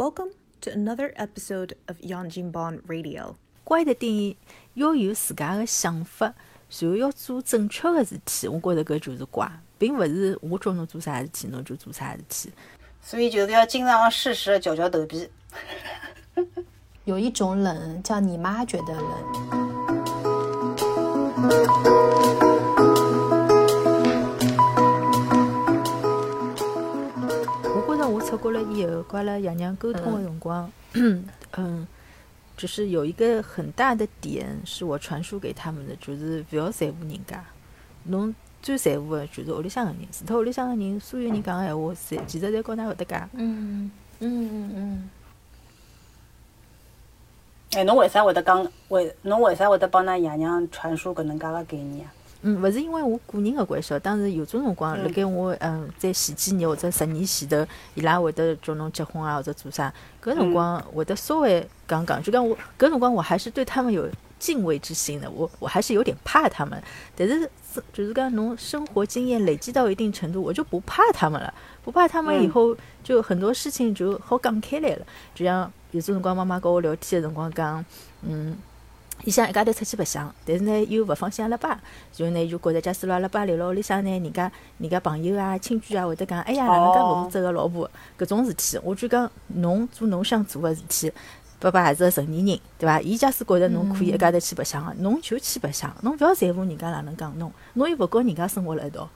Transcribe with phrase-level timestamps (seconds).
[0.00, 0.30] Welcome
[0.62, 3.34] to another episode of Yang Jin Bon Radio.
[3.64, 4.34] 乖的定义
[4.72, 6.32] 要有自家的想法，
[6.70, 8.48] 然后要做正确的事体。
[8.48, 12.50] 我觉得搿就是乖，并勿是我叫侬做啥事体侬就做啥事体。
[13.02, 15.28] 所以就是要经常适时的嚼嚼头皮。
[17.04, 19.06] 有一种冷叫你妈觉得冷。
[28.42, 30.72] 觉着我出国了以后，跟阿拉爷娘沟通的辰光，
[31.56, 31.86] 嗯，
[32.56, 37.44] 就是有一个很大的点是我传输给他们的，就是勿要在乎人家。
[38.04, 43.28] 侬最在乎的就是屋里向的人，除脱屋里向的人，所有人讲个闲话，侪其实侪跟㑚会得讲。
[43.34, 43.90] 嗯
[44.20, 45.10] 嗯嗯嗯。
[47.72, 48.66] 哎，侬为啥会得讲？
[48.88, 52.12] 为侬为啥会得帮㑚爷娘传输搿能介个概念啊？
[52.42, 66.82] 嗯，勿是因为我个人个关系，当时有种辰光，辣盖我嗯在前几年或者十年前头，伊拉会得叫侬结婚啊或者做啥，搿辰光会得稍微讲讲，就讲我搿辰光我还是对他们有敬畏之心的，我我还是有点怕他们，
[67.14, 67.48] 但是
[67.92, 71.52] 就是讲侬生活经验累积到一定程度，我就不怕他们了，
[71.84, 72.74] 不怕他们以后
[73.04, 77.84] 就很多事情就好讲开来了，就像有种辰光妈妈跟我聊天的辰光讲，
[78.22, 78.56] 嗯。
[79.24, 81.68] 伊想一家头出去白相，但是呢又勿放心阿拉爸，
[82.16, 91.12] 然后呢就觉着假使辣阿拉爸留辣屋里向呢，人家人家朋友啊、亲眷啊会得讲，哎呀哪能介勿负责个老婆，搿种事体，我就讲侬做侬想做个事体，
[91.58, 93.00] 爸爸也是个成年人，对伐？
[93.00, 99.08] 伊假使觉着侬可以一家头去白相个，侬就去白相，侬勿要在乎人家哪能讲侬，侬又勿跟人家生活辣一道。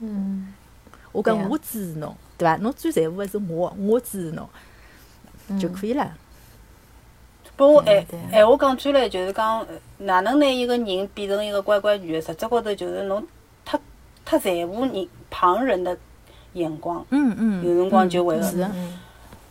[0.00, 0.52] 嗯，
[1.12, 2.56] 我讲我支持侬，对伐？
[2.56, 4.48] 侬最在乎个是我，我支持侬
[5.58, 6.12] 就可以了。
[7.58, 9.66] 不，我闲闲话讲转来，就是讲
[9.98, 12.22] 哪能拿一个人变成一个乖乖女的？
[12.22, 13.26] 实质高头就是侬
[13.64, 13.76] 太
[14.24, 15.98] 太在乎人旁人的
[16.52, 17.04] 眼光。
[17.10, 17.66] 嗯嗯。
[17.66, 18.64] 有辰光就会是。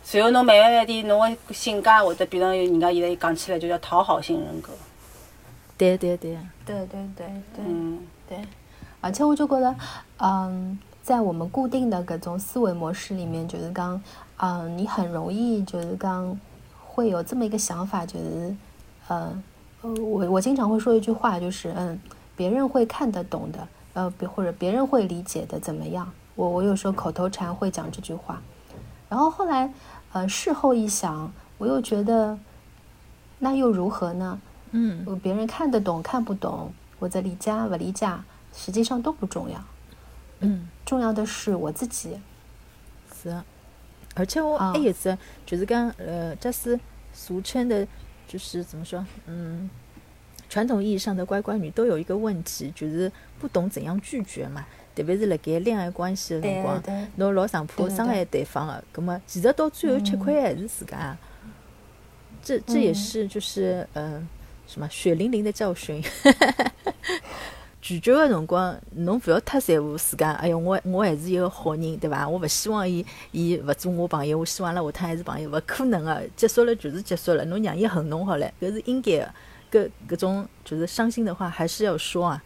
[0.02, 4.72] 随后侬慢慢慢点，侬个性格会得变成人家现在讲起来就叫讨好型人格。
[5.76, 6.38] 对对对。
[6.64, 7.64] 对对对对。
[7.66, 8.00] 嗯。
[8.26, 8.38] 对。
[9.02, 9.74] 而且我就觉得，
[10.16, 14.02] 嗯，在我们固定的搿种思维模式里面，就是讲，
[14.38, 16.40] 嗯，你很容易就是讲。
[16.98, 18.56] 会有这么一个想法，就是，
[19.06, 19.42] 呃，
[19.82, 21.96] 呃，我我经常会说一句话，就是，嗯，
[22.34, 26.10] 别人会看得懂的，呃，别或者别人会理解的，怎么样？
[26.34, 28.42] 我我有时候口头禅会讲这句话，
[29.08, 29.72] 然后后来，
[30.12, 32.36] 呃，事后一想，我又觉得，
[33.38, 34.40] 那又如何呢？
[34.72, 39.60] 嗯，别人看得懂看不懂，我在离家不离家，实际上都不重要。
[40.40, 42.18] 嗯，重要的是我自己。
[43.22, 43.40] 是。
[44.18, 46.78] 而且我还有只，就是讲，呃，这是
[47.12, 47.86] 俗称的，
[48.26, 49.70] 就是怎么说，嗯，
[50.48, 54.66] 传统意义上的乖乖女都有一个问题，就是不懂怎样拒绝嘛。
[54.96, 56.82] 特别是辣盖恋爱关系的辰光，
[57.14, 61.16] 侬老上怕伤害对方的，葛么其实到最后吃亏还是自家。
[62.42, 64.20] 这这也是就是呃
[64.66, 66.02] 什么血淋淋的教训。
[67.88, 70.32] 拒绝个辰光，侬勿要太在乎自家。
[70.32, 72.28] 哎哟，我我还是一个好人，对伐？
[72.28, 76.22] 我勿希望伊伊勿做我朋友，我希望辣下趟还是朋友，勿可能个。
[76.36, 79.30] 结束了就是结束了，侬让伊恨侬好唻，搿是应该个。
[79.72, 82.42] 搿搿种就是伤心的话，还是要说啊。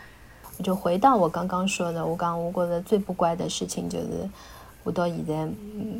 [0.62, 4.31] 就回到我刚刚说的，我刚我觉得最不乖的事情就是，
[4.84, 5.48] 我到现在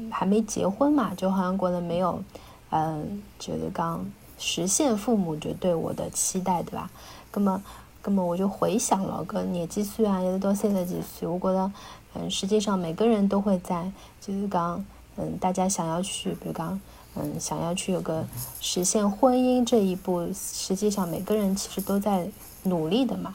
[0.09, 2.23] 还没结婚嘛，就好像觉得没有，
[2.71, 4.09] 嗯，就是讲
[4.39, 6.89] 实现父母就对我的期待，对吧？
[7.35, 7.61] 那么。
[8.05, 11.73] 那么我就回想了，个年纪虽然也是到三十几岁，我觉得，
[12.15, 13.91] 嗯，实际上每个人都会在，
[14.21, 14.85] 就是讲，
[15.17, 16.81] 嗯，大家想要去，比如讲，
[17.15, 18.25] 嗯，想要去有个
[18.61, 22.29] 实现婚姻这一步，实际上每个人其实都在
[22.65, 23.35] 努力的嘛。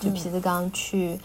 [0.00, 1.20] 就譬如讲去，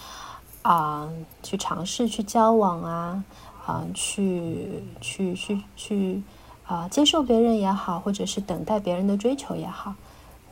[0.62, 1.10] 啊，
[1.42, 3.24] 去尝试去交往啊，
[3.66, 6.22] 啊，去去去去，
[6.66, 9.96] 啊，接受别人也好，或者是等待别人的追求也好。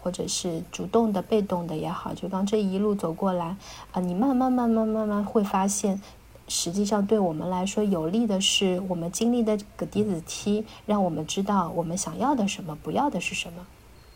[0.02, 3.58] 或者是主动的、被动的也好，就刚这一路走过来，
[3.92, 6.02] 啊，你慢慢、慢慢、慢慢会发现，
[6.48, 13.68] 实际上对我们来说有利的是，我们经历的个滴子梯，让我们知道我们想要的什么，不要的是什么。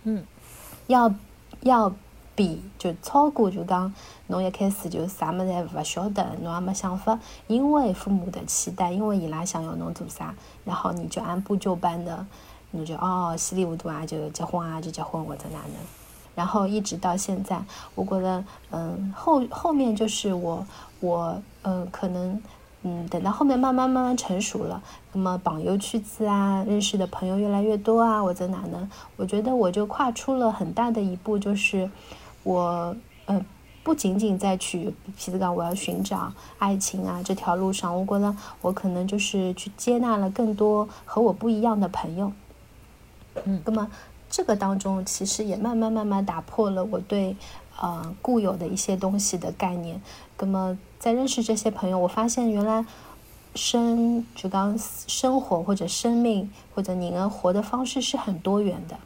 [0.03, 0.23] 嗯，
[0.87, 1.13] 要
[1.61, 1.93] 要
[2.35, 3.93] 比就超过就刚
[4.27, 10.33] 侬一开始就啥么子不晓得，侬也没想法，因为父母的期待，因为伊拉想要侬做啥，
[10.65, 12.25] 然后你就按部就班的。
[12.75, 15.75] 你就哦稀里糊涂啊就结婚啊就结婚或者哪能，
[16.33, 20.65] 然后一直到现在，我觉得嗯后后面就是我
[20.99, 22.41] 我嗯可能
[22.81, 24.81] 嗯等到后面慢慢慢慢成熟了，
[25.11, 31.87] 那么朋友圈子啊认识的朋友越来越多啊我在哪呢，我觉得我就跨出了很大的一步，就是
[32.41, 32.95] 我
[33.27, 33.45] 呃
[33.83, 42.31] 不仅仅在去，譬如讲我要寻找爱情啊这条路上，我觉得我可能就是去接纳了更多和我不一样的朋友。
[43.45, 43.89] 嗯，那么
[44.29, 47.35] 这个当中其实也慢慢慢慢打破了我对
[47.79, 50.01] 呃固有的一些东西的概念。
[50.39, 52.85] 那么在认识这些朋友，我发现原来
[53.55, 58.97] 生就刚生活或者生命或者你们活的方式是很多元的。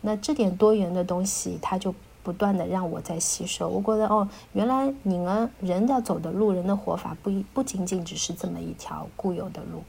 [0.00, 3.68] 那这点多元的东西，它就不断的让我在吸收。
[3.68, 9.82] 我觉得哦，原来你们人要走的路，人的活法不一不仅仅只是这么一条固有的路。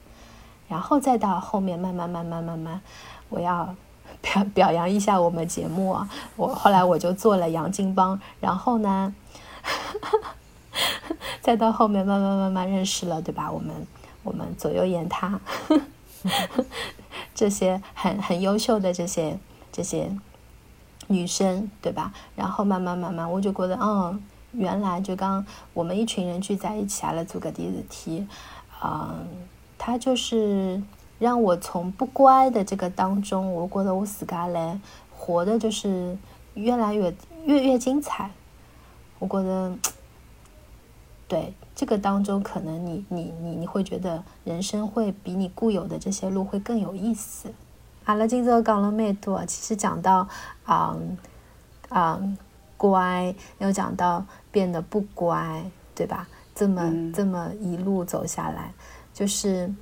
[0.66, 2.80] 然后再到后面，慢慢慢慢慢慢，
[3.28, 3.74] 我要
[4.20, 6.08] 表表扬一下我们节目啊！
[6.36, 9.14] 我后来我就做了杨金帮，然后呢，
[11.40, 13.50] 再到后面慢慢慢慢认识了，对吧？
[13.50, 13.86] 我们
[14.22, 15.40] 我们左右言他
[17.34, 19.38] 这些很很优秀的这些。
[19.76, 20.08] 这些
[21.08, 22.12] 女生，对吧？
[22.36, 24.22] 然后慢慢慢慢，我就觉得，嗯，
[24.52, 28.24] 原来就刚我们一群人聚在一起来做个第日题，
[28.84, 29.26] 嗯，
[29.76, 30.80] 他就是
[31.18, 34.78] 让我从不乖的这个当中，我觉得我自家来
[35.16, 36.16] 活的就是
[36.54, 37.14] 越来越
[37.44, 38.30] 越越精彩。
[39.18, 39.76] 我觉得，
[41.26, 47.52] 对这个当中，可能你你你你会觉得人生会比你固有的这些路会更有意思。
[48.04, 50.28] 阿拉今朝讲了蛮多，其实讲到，
[50.66, 51.16] 嗯，
[51.88, 52.36] 嗯，
[52.76, 55.64] 乖，又讲到变得不乖，
[55.94, 56.28] 对吧？
[56.54, 58.72] 这么这么一路走下来，
[59.14, 59.72] 就是，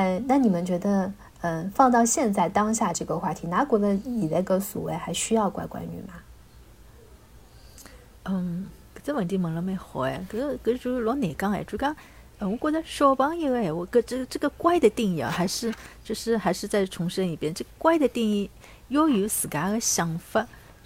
[0.00, 1.12] 哎，那你们觉得，
[1.42, 6.14] 嗯，放到现在当下这个话题，哪觉得现在个所谓还需要乖乖女吗？
[8.24, 8.66] 嗯，
[9.02, 11.94] 这问题问了蛮好哎，搿搿就是老难讲哎，就讲。
[12.38, 15.70] 我觉得小朋友哎，我个这这个乖的定义啊，还是
[16.02, 18.48] 就是还是再重申一遍，这乖的定义
[18.88, 20.40] 要有自家的想法，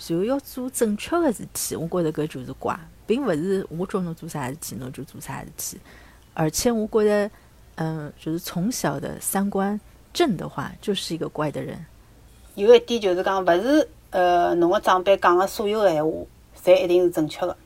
[0.08, 1.76] 然后要做正确的事体。
[1.76, 2.76] 我觉得搿就是乖，
[3.06, 5.78] 并勿是我叫侬做啥事体侬就做啥事体。
[6.34, 7.30] 而且我觉得，
[7.76, 9.80] 嗯，就是从小的三观
[10.12, 11.84] 正的话，就是一个乖的人。
[12.54, 16.12] 有一点就是讲，勿是呃，侬个长辈讲个所有闲话，
[16.64, 17.56] 侪一定是正确个。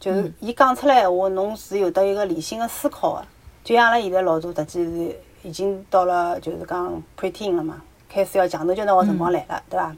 [0.00, 3.24] 就是伊讲出来闲话，侬是有得一个理性的思考个。
[3.64, 9.94] 就像阿拉现在老大实际是已经到了，就是讲 preteen 了嘛，开始要强头脚脑个辰光来了，对伐？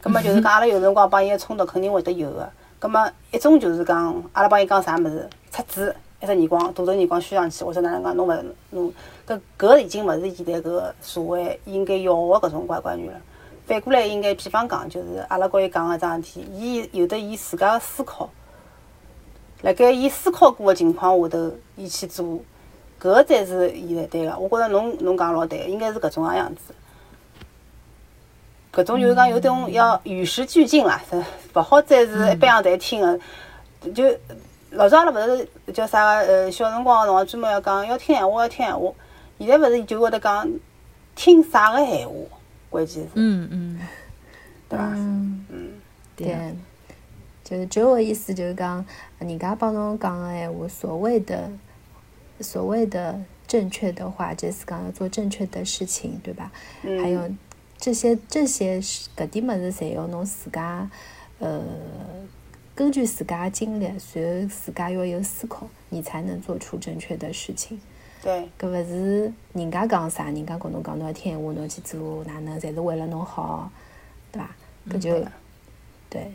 [0.00, 2.48] 葛末就是讲阿拉有辰光帮伊个冲突肯定会得有个。
[2.78, 8.92] 葛末一种就是讲阿拉帮伊讲啥物事，出嘴一只耳光，大头耳光虚上去，或者哪能讲，侬勿侬
[9.26, 13.20] 搿搿已经勿是现在搿个社会应该要个搿种乖乖女了。
[13.66, 18.30] 反过来应该，比方讲，就是阿拉告伊讲个桩事体，伊有得伊自家个思考。
[19.62, 22.24] 辣盖伊思考过个情况下头，伊去做，
[22.98, 24.38] 搿个才是现在对个。
[24.38, 26.74] 我觉着侬侬讲老对，应该是搿种样样子。
[28.72, 31.22] 搿种就是讲有种要与时俱进啦，是
[31.54, 33.20] 勿好再是一般样侪听个。
[33.92, 34.04] 就
[34.70, 38.92] 老早阿拉勿是叫啥个呃小辰光个辰光专门要讲要听闲话要听闲话，
[39.38, 40.50] 现在勿是就会得讲
[41.14, 42.14] 听啥个闲话，
[42.68, 43.10] 关键是。
[43.14, 43.80] 嗯嗯。
[44.68, 44.84] 对伐？
[44.94, 45.44] 嗯。
[46.14, 46.54] 对。
[47.42, 48.84] 就是这个意思，就是讲，
[49.18, 51.50] 人家帮侬讲个闲话，所谓的
[52.40, 56.52] 所谓的正确的话，就是讲要做正确的事情，对吧？
[56.82, 57.30] 还有
[57.78, 58.78] 这些这些
[59.16, 60.90] 搿点物事，侪要侬自家
[61.38, 61.62] 呃
[62.78, 67.80] 根据自家经历，随后自家要有思考，你才能做出正确的事情。
[68.22, 73.68] 对，搿勿是人家讲啥，人家跟侬讲侬要听闲话，侬去做，哪能侪是为了侬好，
[74.30, 74.50] 对伐？
[74.90, 75.10] 搿就
[76.08, 76.30] 对。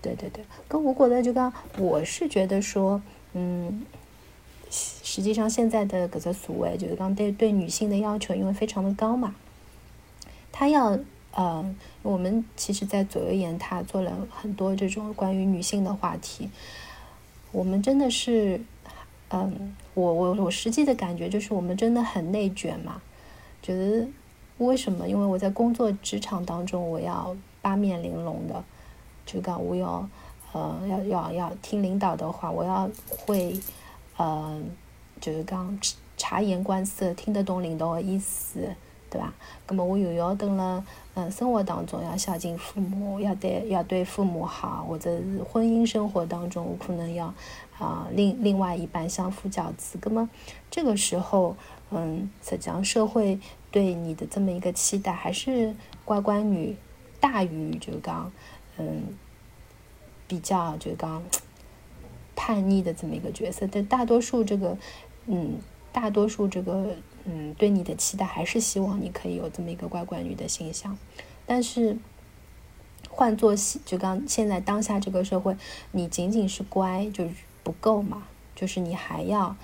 [0.00, 3.00] 对对对，搿我觉得就讲，我是觉得说，
[3.34, 3.86] 嗯，
[4.68, 9.36] 实际上现在的搿个所谓就是讲对对女性的要求，因为非常的高嘛，
[10.50, 10.98] 他要
[11.32, 16.48] 呃，我们其实，在左右言他做了很多这种关于女性的话题，
[17.50, 18.60] 我们真的是，
[19.30, 23.02] 嗯，我我我实际的感觉就是，我们真的很内卷嘛，
[23.62, 24.06] 觉得
[24.58, 25.08] 为什么？
[25.08, 28.62] 因为我在工作职场当中，我要八面玲珑的。
[29.24, 30.08] 就讲我要，
[30.52, 33.56] 呃，要要要听领导的话，我要会，
[34.16, 34.60] 呃，
[35.20, 35.78] 就是讲
[36.16, 38.74] 察言观色，听得懂领导的意思，
[39.12, 39.34] 对吧？
[39.68, 47.26] 那么我又要等了，嗯，生活当中要孝敬父母，要对要对父母好，或者是婚姻生活当中，我可能要
[47.78, 49.98] 啊，另另外一半相夫教子。
[50.02, 50.30] 那么
[50.70, 51.54] 这个时候，
[51.90, 53.38] 嗯，实际上社会
[53.70, 55.76] 对你的这么一个期待，还是
[56.06, 56.74] 乖乖女
[57.20, 58.32] 大于就讲。
[58.78, 59.02] 嗯，
[60.26, 61.22] 比较就是讲
[62.34, 64.78] 叛逆的这么一个角色，但大多数这个，
[65.26, 65.58] 嗯，
[65.92, 70.96] 大多数这个，嗯，对你的期待还是希望你可以有这么一个乖乖女的形象。
[71.46, 71.96] 但是
[73.08, 75.56] 换做就刚现在当下这个社会，
[75.90, 78.24] 你仅仅是乖就是不够嘛，
[78.54, 79.56] 就是你还要，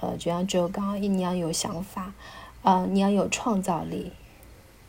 [0.00, 2.12] 呃，就像只有刚刚你要有想法，
[2.62, 4.12] 呃，你要有创造力，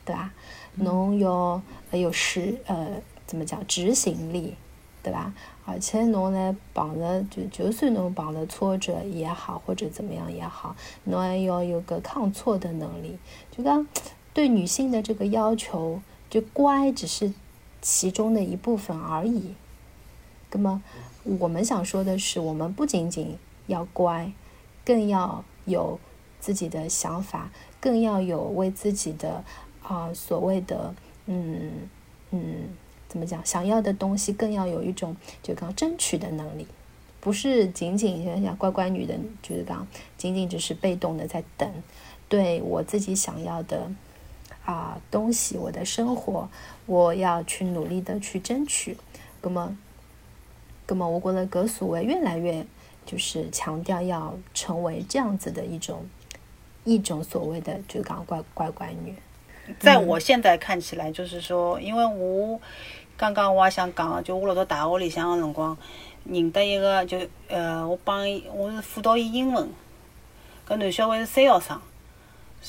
[0.03, 0.33] 对吧？
[0.75, 4.55] 侬要有实呃怎么讲执行力，
[5.03, 5.33] 对吧？
[5.65, 13.19] 而且侬呢碰着就就算侬碰着挫折也好，或者怎么样也好，侬还要有个抗挫的能力。
[13.51, 13.85] 就刚
[14.33, 17.33] 对女性的这个要求，就乖只是
[17.81, 19.53] 其中的一部分而已。
[20.51, 20.81] 那么
[21.23, 24.31] 我们想说的是，我们不仅仅要乖，
[24.85, 25.99] 更要有
[26.39, 29.43] 自己的想法，更要有为自己的
[29.81, 30.93] 啊所谓的
[31.25, 31.89] 嗯
[32.31, 32.69] 嗯
[33.13, 36.65] 怎么讲想要的东西，更要有一种就刚争取的能力，
[37.19, 39.85] 不是仅仅像乖乖女的，就是刚
[40.17, 41.71] 仅仅只是被动的在等。
[42.27, 43.91] 对我自己想要的
[44.65, 46.49] 啊东西，我的生活，
[46.87, 48.97] 我要去努力的去争取。
[49.43, 49.77] 那么，
[50.87, 52.65] 那么我国的格所谓越来越
[53.05, 56.03] 就是强调要成为这样子的一种
[56.83, 59.13] 一种所谓的就讲乖乖乖女。
[59.79, 62.59] 在我现在看起来，就是说，因为我
[63.23, 65.77] 刚刚我也想讲，就我辣到大学里向个辰光，
[66.25, 69.69] 认得一个就呃，我帮伊我是辅导伊英文，
[70.67, 71.79] 搿男小孩是三校生。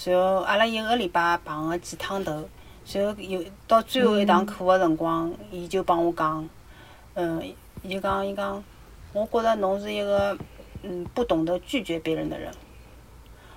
[0.04, 2.48] 然后阿拉一个礼拜碰个几趟头，
[2.92, 6.48] 然后有到最后一堂课个辰光，伊就帮我讲，
[7.14, 7.42] 嗯，
[7.82, 8.62] 伊就讲伊讲，
[9.12, 10.38] 我觉着侬是一个
[10.84, 12.54] 嗯不懂得拒绝别人的人。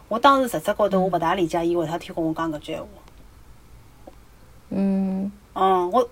[0.08, 2.88] 我当时实质高头我勿大理解伊为啥听我讲搿句闲话。
[4.70, 5.32] 嗯。
[5.60, 6.10] 嗯，我我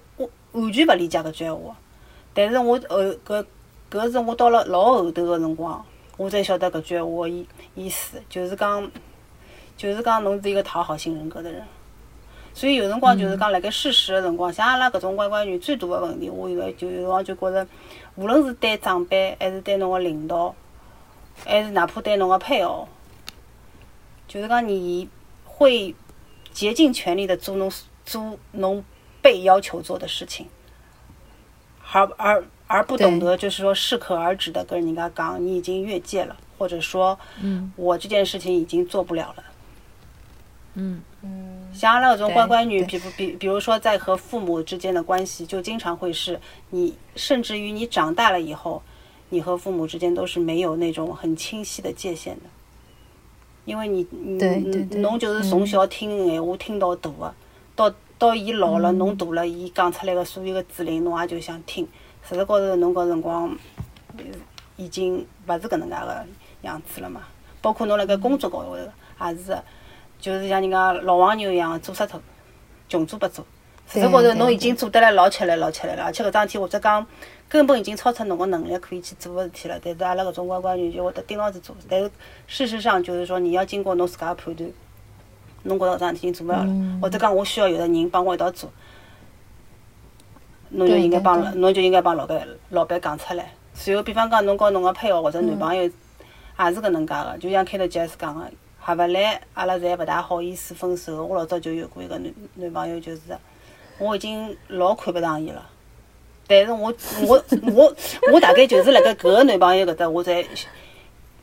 [0.61, 1.75] 完全勿理解搿句闲话，
[2.33, 3.45] 但是我后搿
[3.91, 5.85] 搿是我到了老后头个辰光，
[6.17, 8.91] 我才晓得搿句闲话个意意思，就是讲。
[9.77, 11.61] 就是讲，侬是一个讨好型人格的人，
[12.53, 17.67] 所以有辰光就是讲，辣盖事实个辰光，像阿拉搿种乖乖女，最大的问题，我现在就有辰光就觉着，
[18.15, 20.55] 无论是对长辈，还是对侬个领导，
[21.43, 22.87] 还是哪怕对侬个配偶，
[24.29, 25.09] 就是讲你
[25.43, 25.93] 会
[26.53, 27.69] 竭尽全力的做侬
[28.05, 28.81] 做侬
[29.25, 30.45] 被要求做的事情，
[31.91, 37.17] 而而而不懂得就是说适可而止的跟人家讲，你已经越界了，或者说，
[37.75, 39.43] 我这件事情已经做不了了。
[40.75, 41.01] 嗯。
[41.23, 46.39] 嗯，像阿拉搿种乖乖女，比如比比如说在和父母之间的关系，就经常会是
[46.69, 48.83] 你，甚至于你长大了以后，
[49.29, 52.43] 你和父母之间都是没有那种很清晰的界限的，
[53.65, 54.37] 因为你你
[54.99, 57.33] 侬就是从小听闲话听到大的，
[57.75, 61.87] 到到伊老了，侬大了，伊讲出来个所有个指令，侬也就想听。
[62.27, 63.55] 实质高头，侬搿辰光
[64.77, 66.25] 已经勿是搿能介个
[66.61, 67.21] 样子了嘛，
[67.61, 69.57] 包括侬辣盖工作高头也是。
[70.17, 72.19] 就是像人家老黄牛一样做杀头，
[72.87, 73.45] 穷做不做。
[73.87, 77.05] 实质高头侬已经做得来老吃力老吃力了，而且搿桩事体或者讲
[77.47, 79.79] 根本已经超出侬个能力可以去做个事体了。
[79.83, 81.75] 但是阿拉搿种乖乖女就会得盯牢子做。
[81.87, 82.09] 但是
[82.47, 84.71] 事实上就是说，你要经过侬自家个判断，
[85.65, 88.71] 侬觉着搿桩事体做勿了了，或者讲我需要有个人帮我一道做，
[90.69, 93.53] 侬就应该帮侬就应该帮老板老板讲出来。
[93.73, 95.89] 随后，比方讲侬跟侬个配偶或者男朋友也
[96.73, 98.41] 是搿能介个，就像开头杰斯讲个。
[98.87, 101.25] 合勿来，阿拉侪勿大好意思分手。
[101.25, 103.21] 我老早就有过一个男男朋友，就是
[103.97, 105.67] 我已经老看勿上伊了。
[106.45, 106.93] 但是我
[107.27, 107.43] 我
[107.73, 107.95] 我
[108.31, 110.45] 我大概就是辣盖搿个男朋友搿搭，我才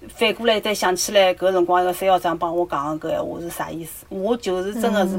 [0.09, 4.05] 反过来再想起来，搿辰光一个三校长帮我讲个搿闲话是啥意思？
[4.09, 5.17] 我就是真个是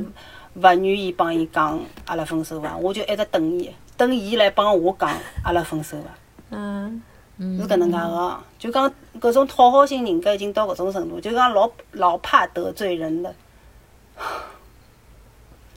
[0.56, 5.10] 勿愿意帮伊讲阿拉分手伐，我就一直等伊，等伊来帮我讲
[5.44, 6.10] 阿拉分手伐。
[6.52, 7.02] 嗯。
[7.36, 13.36] 是搿能介个，就讲搿种讨好型人格已经到搿种程度，就讲老老怕得罪人的。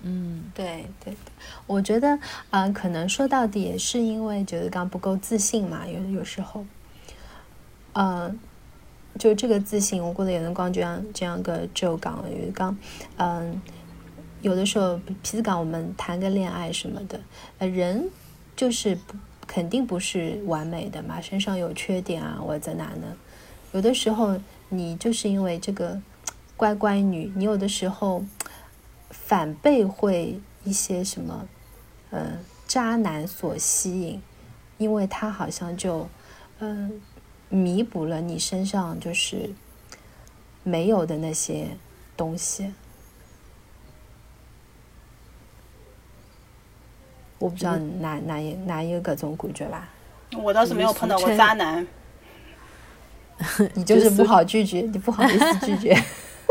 [0.02, 1.16] 嗯，对对对，
[1.66, 2.16] 我觉得
[2.50, 6.64] 嗯，可能说到底也是因为觉得刚不够自信嘛，有有时候，
[7.94, 8.38] 嗯，
[9.18, 12.76] 就这个自信，我过得有辰光就像这样个就讲，有讲，
[13.16, 13.60] 嗯，
[14.42, 17.20] 有的时候，皮子港我们谈个恋爱什么的，
[17.58, 18.08] 呃，人
[18.54, 19.16] 就是不。
[19.48, 23.16] 肯定不是完美的嘛，身上有缺点啊，或者哪呢？
[23.70, 24.36] 有的时候
[24.70, 26.02] 你就是因为这个
[26.56, 28.24] 乖乖女，你有的时候
[29.08, 31.46] 反被会一些什么
[32.10, 34.20] 呃渣男所吸引，
[34.78, 36.08] 因为他好像就
[36.58, 37.00] 嗯
[37.48, 39.50] 弥补了你身上就是
[40.62, 41.68] 没有的那些
[42.16, 42.72] 东西。
[47.38, 49.88] 我不知道哪哪有哪有搿种感觉吧。
[50.36, 51.86] 我倒是没有碰到过渣男。
[53.74, 55.94] 你就是不好拒绝，你不好意思拒绝，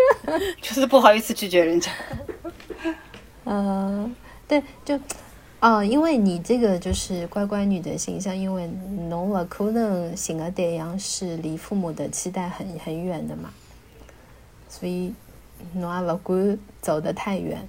[0.62, 1.92] 就是不好意思拒绝人家。
[3.46, 4.16] 嗯，
[4.48, 5.00] 对，就
[5.65, 8.67] 哦，因为你这个就是乖乖女的形象，因为
[9.10, 13.51] 侬不可能寻个对象是离父母的期待很很远的嘛，
[14.69, 15.12] 所以
[15.74, 17.67] 侬也不敢走得太远。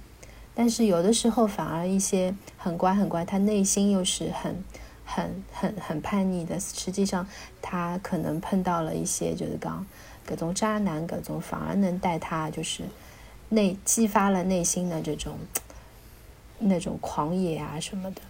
[0.53, 4.63] 但是有的时候反而一些很乖很乖，他内心又是很
[5.03, 7.27] 很很很叛逆的，实际上
[7.63, 9.83] 他可能碰到了一些就是讲
[10.23, 12.83] 各种渣男，各种反而能带他就是
[13.49, 15.33] 内激发了内心的这种。
[16.59, 18.21] 那种狂野啊什么的，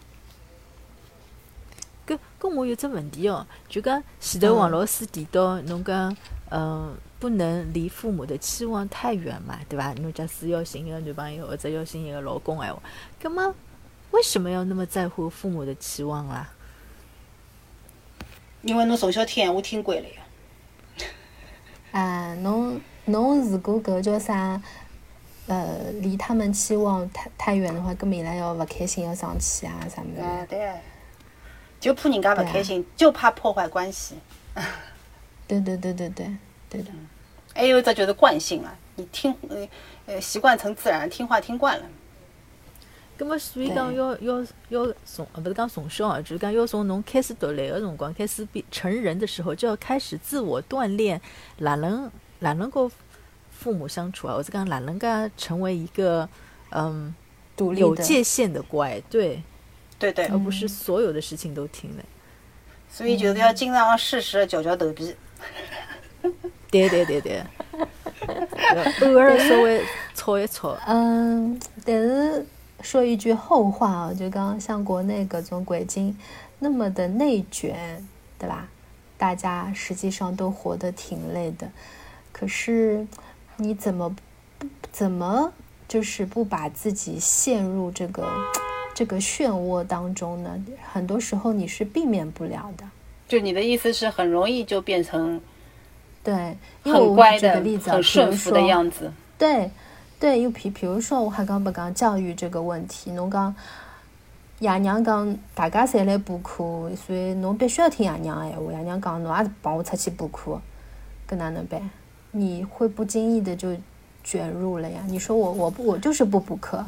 [2.06, 6.16] 跟跟我有只问题哦，就讲前头王老师提到，侬讲
[6.50, 9.94] 嗯，不能离父母的期望太远嘛，对吧？
[10.02, 12.74] 侬假使要寻一个男朋友或者要寻一个老公哎，
[13.20, 13.54] 干嘛？
[14.12, 16.50] 为什么要那么在乎父母的期望啦？
[18.62, 20.16] 因为侬从小听闲话听惯了呀。
[21.92, 24.62] 啊，侬侬如果搿叫啥？
[25.48, 30.46] 呃，离他们期望太太远的话，根本伊拉要勿开心，要生气啊，啥么的。
[30.48, 30.74] 对，
[31.80, 34.16] 就怕人家勿开心，就怕破坏关系。
[35.48, 36.36] 对对对对对，
[36.70, 36.92] 对的。
[37.56, 39.68] 还有一只就是惯性了，你听呃
[40.06, 41.86] 呃习惯成自然，听话听惯了。
[43.18, 51.22] 咁么，所以讲要要要从，勿是讲从小啊，就是讲要从侬开始独立个辰光，开始变成人的时候，就要开始自我锻炼，
[51.60, 52.92] 哪能哪能够。
[53.58, 56.30] 父母相处啊，我是讲哪能够成为一个
[56.70, 57.14] 嗯，
[57.56, 59.42] 独立有界限的乖，对，
[59.98, 62.04] 对对，而不是所有的事情都听的。
[62.88, 65.16] 所以就是要经常适时的嚼嚼头皮。
[66.70, 67.44] 对对对对，
[69.02, 69.84] 偶尔稍微
[70.14, 70.78] 吵一吵。
[70.86, 72.46] 嗯，但是
[72.82, 76.16] 说一句后话啊，就刚像国内各种鬼精
[76.60, 78.06] 那么的内卷，
[78.38, 78.68] 对吧？
[79.18, 81.68] 大家实际上都活得挺累的，
[82.32, 83.06] 可是。
[83.58, 85.52] 你怎么不怎么
[85.88, 88.28] 就是不把自己陷入这个
[88.94, 90.64] 这个漩涡当中呢？
[90.92, 92.84] 很多时候你是避免不了的。
[93.28, 95.42] 就你的意思是很容易就变成
[96.24, 99.12] 对很乖的、很顺服的样子。
[99.38, 99.70] 对
[100.20, 103.54] 对，又比比如说我还刚不讲教育这个问题，侬讲
[104.60, 108.72] 爷娘讲大家侪来补课，所以侬必须要听爷娘的闲话。
[108.72, 110.60] 爷娘讲侬也帮我出去补课，
[111.30, 111.82] 搿哪能办？
[112.38, 113.76] 你会不经意的就
[114.24, 115.02] 卷入了呀？
[115.08, 116.86] 你说我我不我就是不补课，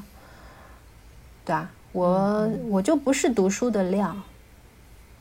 [1.44, 1.72] 对吧？
[1.92, 4.16] 我我就不是读书的料，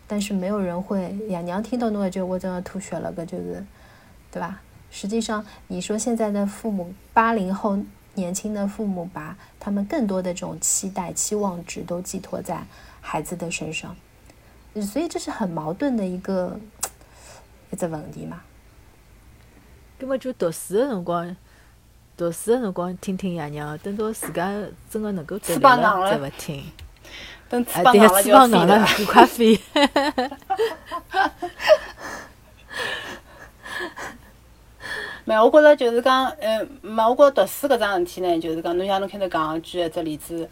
[0.06, 1.40] 但是没有人会呀。
[1.40, 3.64] 娘听到那个就我真的吐血了，个就是，
[4.30, 4.60] 对吧？
[4.90, 7.78] 实际上，你说现在的父母，八零后
[8.14, 12.62] 年轻的父母，把他们更多的这种期待、期望值都寄托在
[13.00, 13.96] 孩子的身上，
[14.82, 16.60] 所以这是很矛盾的一个
[17.72, 18.42] 一个问题嘛。
[19.98, 21.36] 根本就读书的辰光，
[22.16, 24.48] 读书的辰光听听爷娘，等到自家
[24.88, 26.64] 真的能够独立了再勿听。
[27.48, 29.60] 等翅膀硬了就飞了，赶快飞。
[35.24, 40.48] 没，我觉着就是讲，嗯，没，我觉着读书搿桩事体呢，就是讲，侬像侬开头讲举一只例子，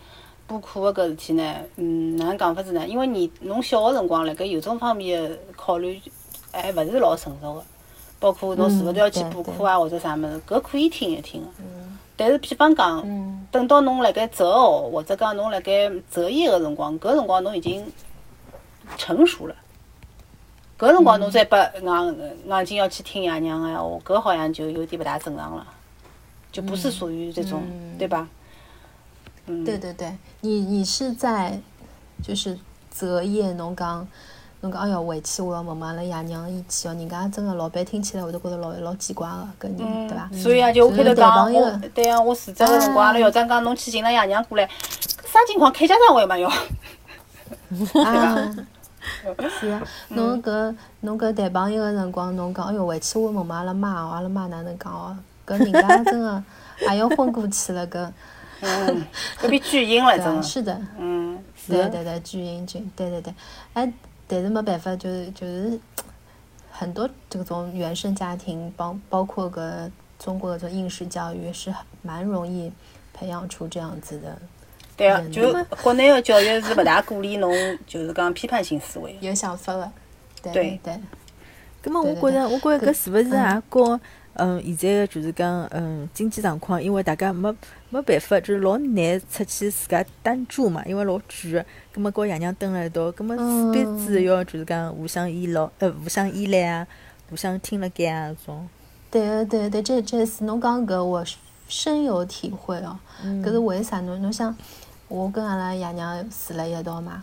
[0.48, 2.84] 补课的搿事体呢，嗯，哪能讲法子呢？
[2.84, 6.02] 因为你侬小个辰光辣盖有种方面的考虑，
[6.50, 7.64] 还勿是老成熟个。
[8.26, 11.48] 包括侬是勿是要去补课啊，或者啥物事，搿可以听一听个。
[12.16, 17.86] 但是，比方讲，等到侬辣盖择偶，或者讲侬辣盖择业个辰光，搿辰光侬已经
[18.96, 19.54] 成熟了。
[20.76, 25.64] 搿辰光侬再拨硬硬劲要去听爷娘个闲话，搿好像就有点勿大正常了，
[26.50, 27.62] 就不是属于这种，
[27.96, 28.28] 对吧？
[29.46, 29.64] 嗯。
[29.64, 31.60] 对对对，你你是在
[32.24, 32.58] 就是
[32.90, 34.08] 择业，侬讲。
[34.62, 40.30] 侬讲哎哟，回去我要问问阿拉爷娘意见哦，人家真个老板听起来会得觉着老老奇怪个，搿人对伐？
[40.32, 44.66] 所以啊，就我开头讲，我对啊，我辞职个辰光，阿拉校长讲侬去寻了爷娘过来，
[45.24, 45.70] 啥情况？
[45.70, 46.48] 开家长会嘛要？
[48.02, 48.56] 啊，
[49.60, 55.14] 是啊，侬搿侬搿谈朋友个辰光，侬讲哎哟，回去我问问阿拉妈哦，阿拉妈哪能讲哦？
[55.46, 56.42] 搿人家真个
[56.80, 58.10] 也要昏过去了，搿，
[58.62, 59.06] 嗯，
[59.38, 61.38] 搿边巨婴了， 真是的，嗯，
[61.68, 63.34] 对对对，巨婴巨，对对对，
[63.74, 63.92] 哎。
[64.28, 65.78] 但是没办法，就是就是
[66.70, 72.72] 很多这种原生家庭，包包括个中国的这种应试教育，是蛮容易
[73.12, 74.38] 培养出这样子的。
[74.96, 77.52] 对啊，就国内的教育是不大鼓励侬，
[77.86, 79.16] 就是讲批判性思维。
[79.20, 79.92] 有想法的。
[80.42, 80.98] 对对。
[81.84, 84.00] 那么我觉着，我觉着搿是勿是也跟
[84.36, 87.54] 嗯现在个就是讲嗯经济状况，因为大家没
[87.90, 91.64] 没办法，就是老难出去自家单住嘛，因为老贵个。
[91.92, 96.86] 葛末跟爷娘蹲辣一道，葛末势必是要就是讲互相依赖，呃，互相依赖啊，
[97.30, 98.68] 互相听了盖啊，种。
[99.10, 101.24] 对个，对对，这这是侬讲搿我
[101.68, 102.98] 深有体会哦。
[103.42, 104.20] 搿是为啥侬？
[104.20, 104.54] 侬想，
[105.08, 107.22] 我跟阿拉爷娘住辣一道嘛，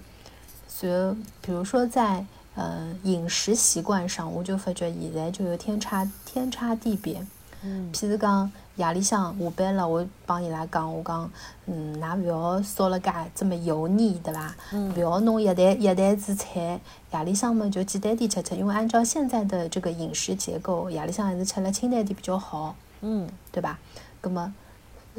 [0.81, 7.25] 然后比如说在呃饮食习惯上，我就发觉现在就有天差天差地别。
[7.65, 11.31] 嗯譬如讲夜里向下班了，我帮伊拉讲，我讲，
[11.65, 14.53] 嗯，㑚勿要烧了介这么油腻，对伐？
[14.73, 16.81] 勿要弄一袋一袋子菜，
[17.13, 22.75] 夜里向嘛就简单点吃吃，因为按照现在的这个饮食结构，夜里向还是吃了清淡点比较好。
[22.99, 23.79] 嗯对吧？
[24.21, 24.53] 那么，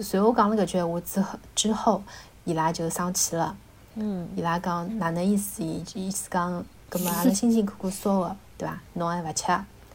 [0.02, 2.02] 随后讲了搿句闲话之后，之后
[2.44, 3.56] 伊拉就生气了。
[3.94, 5.62] 嗯伊拉讲哪能意思？
[5.62, 6.62] 意意思讲，
[6.94, 8.80] 葛么阿拉辛辛苦苦烧个，对伐？
[8.92, 9.46] 侬还勿吃，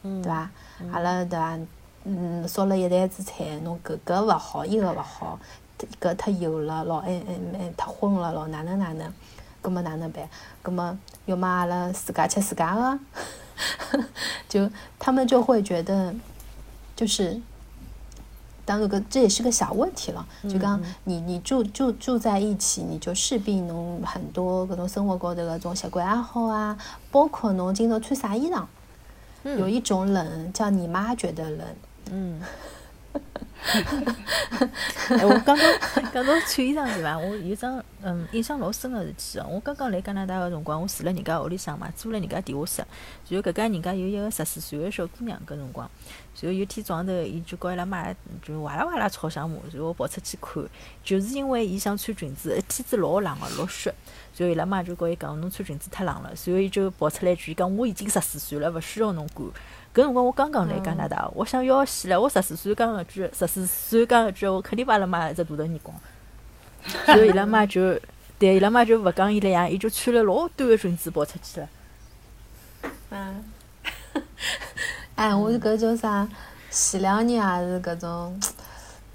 [0.02, 0.50] 嗯对伐？
[0.92, 1.58] 阿拉对伐？
[2.04, 5.38] 嗯，烧了一袋子菜，侬搿搿勿好，伊个勿好，
[5.98, 9.10] 搿太油了，老哎哎哎太荤了，老哪能哪能？
[9.62, 10.28] 葛么哪能办？
[10.62, 12.98] 葛么要么阿拉自家吃自家的，
[14.46, 16.14] 就他们就会觉得，
[16.94, 17.40] 就是。
[18.64, 26.78] 当然个这也是个小问题了，就刚你你住住住在一起，你就势必侬很多搿种生活高头搿种习惯爱好啊，
[27.10, 28.64] 包括侬今朝穿啥衣裳，
[29.42, 31.66] 有一种冷叫你妈觉得冷，
[32.10, 32.40] 嗯。
[35.10, 35.58] 哎，我刚刚
[36.12, 37.18] 讲到穿衣裳对伐？
[37.18, 39.46] 我有桩嗯印象老深个事体哦。
[39.50, 42.84] 我刚刚来加拿大个辰光，我住辣人家屋里向嘛，租了人家地下室。
[43.28, 45.88] 然后搿家人家有一个十四岁个小姑娘，搿辰光。
[46.40, 48.06] 然后有天早上头，伊就告伊拉妈
[48.42, 50.64] 就哇啦哇啦吵相骂，然后我跑出去看，
[51.04, 53.94] 就是因为伊想穿裙子，一天子老冷个，老雪。
[54.36, 56.32] 然后伊拉妈就告伊讲，侬穿裙子太冷了。
[56.46, 59.48] 然后伊就跑出来一句，伊讲我已经十四岁了，勿需要侬管。
[59.92, 62.20] 搿辰光我刚刚来加拿大，我想要死了。
[62.20, 65.96] 我十四岁讲搿句，十四岁讲搿句，我肯定把阿拉妈一只大头耳光。
[67.06, 67.98] 然后伊拉妈就，
[68.38, 71.68] 对伊拉妈就勿讲伊了呀，伊就穿了老短个裙子跑出去了。
[73.10, 73.44] 嗯，
[75.16, 76.26] 哎，我搿叫啥？
[76.70, 78.40] 前两年也是搿种，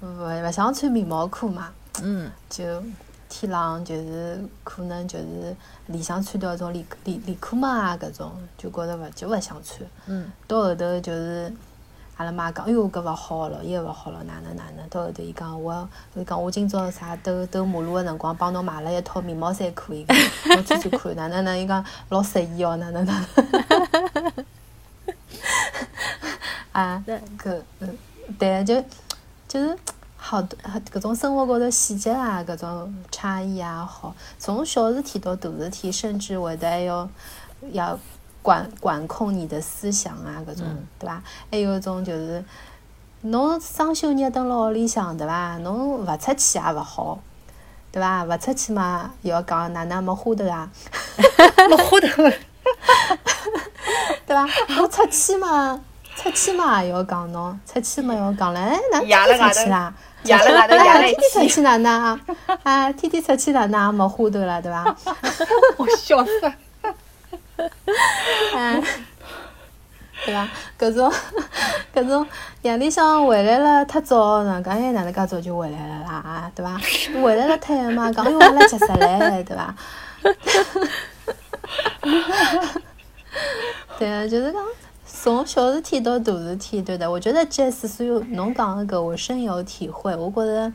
[0.02, 2.82] 勿勿想穿棉毛裤嘛，嗯就
[3.38, 5.54] 天冷就是可能就是
[5.88, 9.86] 里向穿条种连连连裤嘛啊搿种，就觉着勿就勿想穿。
[10.06, 11.52] 嗯到后头就是
[12.16, 14.88] 阿拉妈讲，哎哟搿勿好了，伊个勿好了，哪能哪能？
[14.88, 20.16] 到后头伊讲我，伊讲我今朝啥兜兜马路个辰光帮侬买了一套棉毛衫裤，伊讲
[20.56, 21.58] 侬穿穿看，哪能哪能？
[21.58, 23.12] 伊讲老适意哦，哪能哪
[24.14, 24.32] 能？
[26.72, 27.98] 啊，对搿嗯，
[28.38, 28.82] 对，就
[29.46, 29.76] 就是
[30.28, 30.58] 好多
[30.92, 37.08] 搿种生活高头细节啊，搿种差异啊，好，从小事体到大事体，甚至会得还要
[37.70, 37.96] 要
[38.42, 41.22] 管管控你的思想啊，搿种、嗯对伐？
[41.48, 42.44] 还有一种就是，
[43.20, 45.58] 侬双休日蹲辣屋里向对伐？
[45.58, 47.20] 侬勿出去也勿好，
[47.92, 48.24] 对伐？
[48.24, 50.68] 勿出去嘛，又要讲哪能没花头啊？
[51.70, 52.24] 没花头，
[54.26, 54.44] 对伐？
[54.74, 55.80] 侬出去嘛，
[56.16, 59.92] 出去嘛也要讲侬，出去嘛要讲唻，哎，哪天天出去啦？
[60.24, 62.20] 夜了外头夜了哎，一天天出天，去哪能啊？
[62.64, 64.96] 啊，天天出去哪能也没花头了，对伐？
[65.76, 66.54] 我笑死了。
[68.54, 68.80] 啊，
[70.24, 70.48] 对伐？
[70.78, 71.12] 搿种
[71.94, 72.26] 搿种
[72.62, 76.10] 夜里向回来了太早，哪讲哎哪能介早就回来了啦？
[76.12, 76.80] 啊，对伐？
[77.22, 79.74] 回来了太晚嘛，讲哎哟阿拉急死唻，对伐？
[83.98, 84.62] 对啊，就是讲
[85.18, 87.10] 从小事体到大事体，对的。
[87.10, 90.14] 我觉得 Jess 所有侬讲的搿我深有体会。
[90.14, 90.72] 我觉得，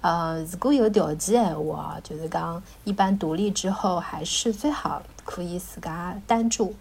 [0.00, 6.74] 呃，如果有条件闲话，就是讲一般独立之后，还是最好可以自家单住。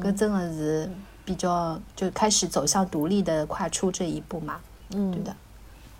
[0.00, 0.88] 搿真的是
[1.24, 4.60] 比较就开始走向独立的跨出这一步嘛，
[4.94, 5.34] 嗯，对的。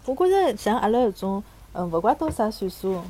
[0.07, 3.03] 我觉着像阿拉搿种，嗯，勿管到啥岁数，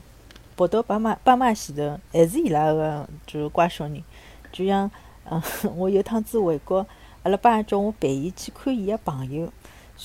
[0.57, 4.03] 跑到爸妈爸妈前头，还是伊拉个就是乖小人。
[4.51, 4.90] 就像，
[5.31, 5.40] 嗯，
[5.77, 6.85] 我有趟子回国，
[7.22, 9.52] 阿拉爸叫我陪伊去看伊个朋友。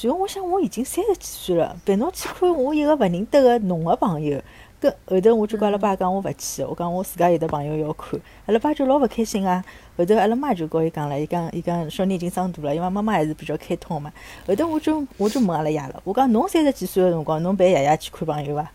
[0.02, 4.40] 然后我想，我已经三十几岁了，陪侬去看我一个勿认得个侬个朋友。
[4.80, 8.20] 搿后头我就跟阿拉爸讲，我勿去，我讲我自家有的朋友要看。
[8.46, 9.64] 阿拉爸就老勿开心啊。
[9.98, 14.14] 后头阿拉妈就告伊讲了，伊讲伊讲小人已经长大了，因为妈妈还是比较开通嘛。
[14.46, 18.72] 后头我就我就问阿拉爷了，我讲侬三十几岁个辰光，侬陪爷爷去看朋友伐？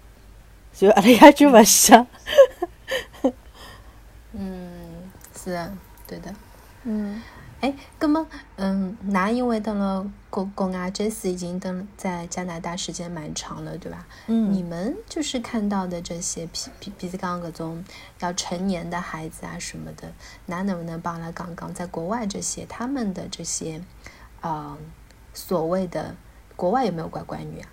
[0.81, 2.05] 然后阿拉爷就勿想。
[4.33, 5.70] 嗯，是啊，
[6.05, 6.35] 对的。
[6.83, 7.22] 嗯
[7.62, 14.05] 哎，那么，嗯，那因为等了国国外 Jess 已经等在加拿大时间蛮长了，对吧？
[14.27, 17.85] 嗯你们就是看到的这些，比比比如刚刚各种
[18.18, 20.12] 要成年的孩子啊什么的，
[20.46, 23.81] 那能不能帮了刚刚在国外这些他们的这些，
[24.40, 24.77] 呃，
[25.33, 26.16] 所谓的
[26.57, 27.68] 国外有没有乖乖女啊？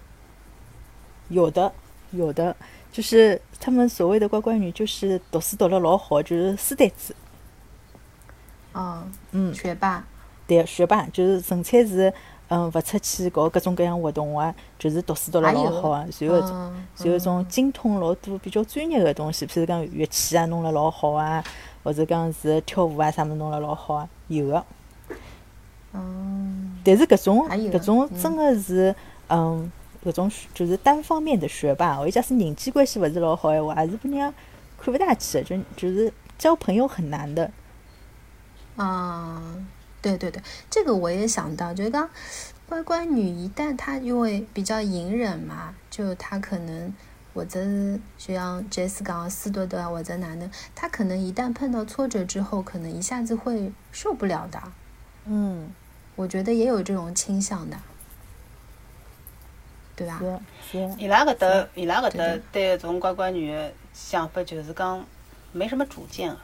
[1.30, 1.73] 有的
[2.12, 2.56] 有的，
[2.91, 7.15] 就是他们所谓的乖乖女，就是读书读了老好，就是书呆子。
[8.73, 10.03] 哦，嗯，学霸，
[10.47, 12.13] 对，学霸就是纯粹是
[12.49, 21.43] 嗯，勿出去搞各种各样活动啊，就是读书读了老好啊，然后种嗯然后种精通老多比较专业个东西，譬如讲乐器啊弄了老好啊，
[21.84, 24.65] 或者讲是跳舞啊啥物事弄了老好啊，有个。
[25.93, 28.21] 嗯，但是搿种还有搿种嗯。
[28.21, 28.95] 真个是，
[29.27, 29.71] 嗯，
[30.05, 34.34] 搿种就是单方面的学霸，我假使人际关系勿是老好闲话，也是拨人家
[34.79, 37.51] 看勿大起的，就就是交朋友很难的。
[38.83, 39.41] 啊，
[40.01, 42.09] 对对对，这个我也想到，就是刚
[42.67, 46.93] 乖乖女一旦她因为比较隐忍嘛，就她可能
[47.33, 47.59] 或者
[48.17, 54.61] 就像 Jess 讲的斯多德啊或者哪能，她可能一旦碰到挫折之后，可能一下子会受不了的。
[55.25, 55.69] 嗯，
[56.15, 57.77] 我觉得也有这种倾向的，
[59.95, 60.21] 对吧？
[60.71, 65.05] 是是，伊拉搿搭，伊拉搿搭对对搿种乖乖女的想法就是讲
[65.51, 66.37] 没什么主见啊，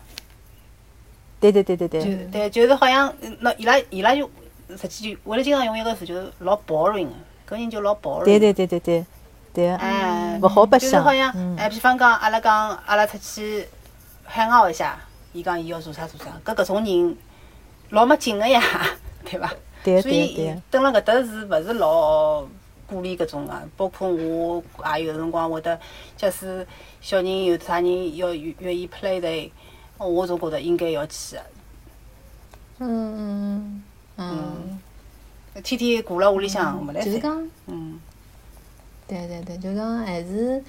[1.40, 4.30] 对对对对就对，对，就是好像嗯那伊拉伊拉就
[4.78, 7.14] 实际就我来经常用一个词，就是老 boring 的，
[7.56, 8.24] 搿人就老 boring。
[8.24, 9.06] 对对对对对
[9.54, 13.68] 对，哎，勿好白相就是好像嗯哎，比方讲，阿拉讲阿拉出去
[14.30, 14.98] hang out 一下，
[15.34, 17.16] 伊讲伊要做啥做啥，搿搿种人
[17.92, 18.62] 老没劲个呀，
[19.24, 19.54] 对伐？
[19.84, 22.42] 对所以对对，蹲辣搿搭是勿是老
[22.88, 23.54] 鼓励搿种个？
[23.78, 24.64] 包括我
[24.98, 25.80] 也有辰光会得，
[26.18, 26.66] 假使
[27.02, 29.52] 小人有啥人要愿愿意 play 的，
[29.98, 31.46] 我总觉得应该要去的。
[32.80, 33.84] 嗯
[34.18, 34.80] 嗯
[35.64, 37.10] 天天顾辣屋里向没来三。
[37.10, 37.98] 就是讲，嗯，
[39.08, 40.62] 对对对，就是讲还是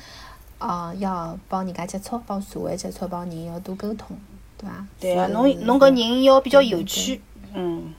[0.59, 4.17] 啊、要帮人家接触，帮社会接触，帮人要多沟通，
[4.57, 4.87] 对伐？
[5.01, 7.21] 对啊，侬侬搿人要比较有趣。
[7.53, 7.93] 嗯，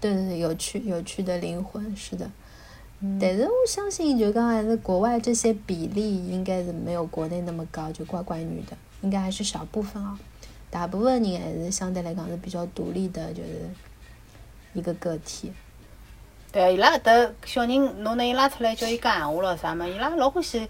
[0.00, 2.28] 对对对，有趣有趣的灵魂是的。
[3.20, 10.18] 但是我相信，就刚还是国外这些比例应该是没有国内那么高，就乖乖女的，应该还是少部分啊。
[10.70, 13.70] 大部分人还是相对来讲是比较独立的，就是
[14.74, 15.52] 一个个体。
[16.52, 20.68] 对啊，伊拉搿搭小人，侬拿伊拉出来叫伊讲闲话咯啥么，伊拉老欢喜。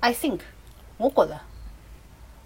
[0.00, 0.40] I think，
[0.98, 1.40] 我觉着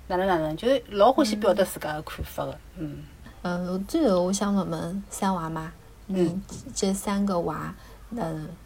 [0.07, 2.59] 哪能哪能，就是老欢喜表达自家个看法个。
[2.77, 3.05] 嗯，
[3.43, 5.73] 嗯，最后我想问问三娃妈，
[6.07, 6.41] 你
[6.75, 7.75] 这三个娃，嗯，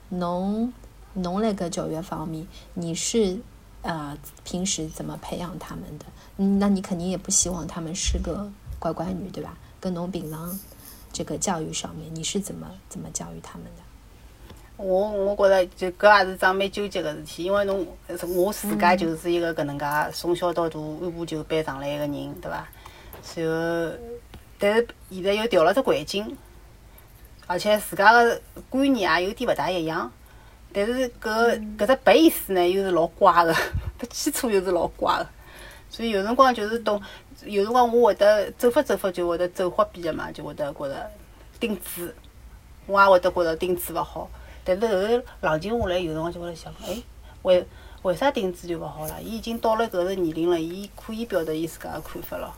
[0.08, 0.72] 侬
[1.12, 3.38] 侬那个教育方面，你是
[3.82, 6.06] 呃平时怎么培养他们的？
[6.38, 9.56] 嗯，那你肯定也不希望他们是个乖乖女，对吧？
[9.80, 10.58] 跟侬平常
[11.12, 13.82] 这个教育上面，你是怎么怎么教育他们的？
[14.76, 17.86] 我我觉着就搿也是桩蛮纠结个事体，因为侬
[18.34, 22.66] 我自家就是一个搿能介从小到大按部就班上来一个人，对伐？
[23.36, 23.96] 然后，
[24.58, 26.36] 但是现在又调了只环境，
[27.46, 30.10] 而且自家个观念也有点勿大一样。
[30.72, 33.54] 但是搿搿只 base 呢又是老怪个，
[34.00, 35.26] 搿基础又是老怪个，
[35.88, 37.00] 所以有辰光就是懂，
[37.44, 41.10] 有辰光我会得走法走法就会得走花边个嘛，就会得觉着
[41.60, 42.12] 钉子，
[42.86, 44.28] 我也会得觉着钉子勿好。
[44.64, 47.00] 但是后头冷静下来，有辰光就会得想，哎，
[47.42, 47.64] 为
[48.02, 49.14] 为啥钉子就勿好啦？
[49.22, 52.52] 伊已经到了搿个年龄了，伊可以表达伊自家个看法了。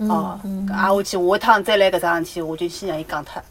[0.00, 0.38] 哦，
[0.70, 3.42] 挨下去下一趟再来搿桩事体，我就先让伊讲脱。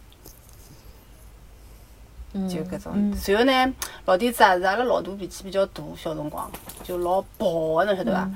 [2.33, 3.13] 嗯就搿种。
[3.15, 3.73] 随后呢，
[4.05, 6.49] 老底子也是阿拉老大脾气比较大，小辰光
[6.83, 8.29] 就老暴个，侬晓得伐？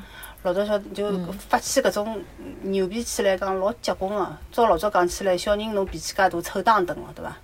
[0.43, 1.11] 老早小就
[1.49, 2.21] 发起搿种
[2.61, 4.37] 牛脾气来讲老结棍个。
[4.51, 7.35] 照老早讲起来，小人侬脾气介大，臭当当个，对伐？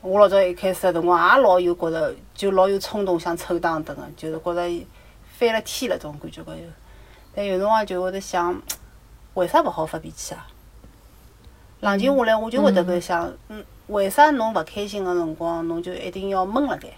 [0.00, 4.86] 我老早一开始个辰光也老有觉着，就老有冲动想臭当当个，就是觉着
[5.38, 6.58] 翻了天了种感觉高头。
[7.34, 8.60] 但有辰光就会得想，
[9.34, 10.46] 为啥勿好发脾气啊？
[11.80, 16.88] 冷静下来，我就会得搿想，嗯，为啥侬勿开心个辰光，侬就一定要闷辣盖？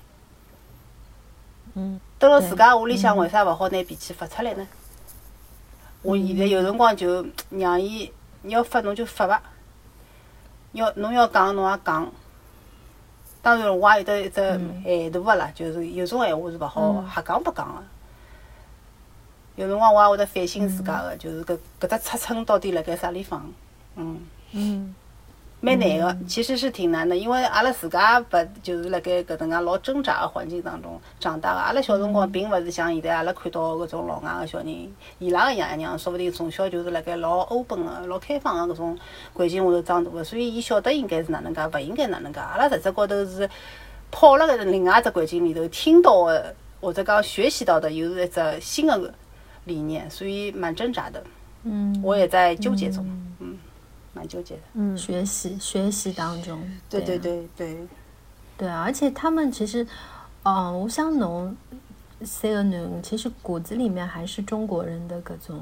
[1.74, 4.66] 嗯，蹲辣自家屋里向，为啥勿好拿脾气发出来呢？
[6.02, 9.42] 我现在有辰光就让伊，你要发侬就发伐，
[10.72, 12.12] 要侬要讲侬也讲。
[13.42, 17.82] 当然，我也有得一只限度个啦，就是有种闲话是勿好瞎讲白讲个。
[19.56, 23.52] 有辰光我也会得反省自家个，就是搿搿只尺寸到底辣盖啥地方？
[23.96, 24.20] 嗯。
[24.52, 24.94] 嗯，
[25.64, 31.58] 蛮难个，其实是挺难的，因为阿拉自家勿就是辣盖搿能介老挣扎个环境当中长大个。
[31.58, 38.98] 阿拉小辰光并勿是像现在阿拉看到搿种老外个小人，伊拉个爷娘说勿定从小就是辣盖老 open 个、老开放个搿种
[39.32, 42.40] 环境下头长大个，所以伊晓得应该是哪能介，勿应该哪能介。
[42.40, 43.48] 阿拉实质高头是
[44.10, 49.14] 泡辣搿另外一只环境里头，听到个或者讲学习到的又是一只新个
[49.64, 51.24] 理念，所以蛮挣扎的。
[51.62, 53.02] 嗯，我也在纠结中，
[53.40, 53.56] 嗯，
[54.14, 54.62] 蛮纠结的。
[54.74, 57.88] 嗯，学习学习当中，对对啊对对。
[58.56, 59.84] 对啊，而且他们其实，
[60.44, 61.56] 嗯、我想侬
[62.22, 65.60] 三个囡，其实骨子里面还是中国人的各种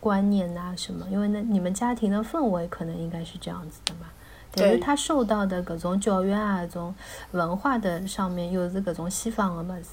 [0.00, 4.06] 观念啊什么，因为那你们家庭的氛围可能应该是这样子的嘛。
[4.50, 6.94] 但是他受到的各种教育啊，搿种
[7.30, 9.90] 文化的上面又是各种西方的么子，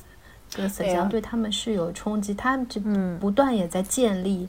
[0.49, 2.81] 这实际上对他们是有冲击，他们就
[3.19, 4.47] 不断也在建立，